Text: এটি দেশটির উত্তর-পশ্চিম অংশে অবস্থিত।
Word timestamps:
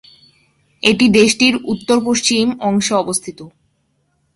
এটি 0.83 1.05
দেশটির 1.11 1.55
উত্তর-পশ্চিম 1.63 2.45
অংশে 2.59 2.93
অবস্থিত। 2.93 3.39